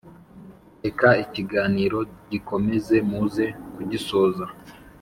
reka 0.83 1.07
ikiganiro 1.23 1.99
gikomeze 2.31 2.95
muze 3.09 3.45
kugisoza 3.75 4.45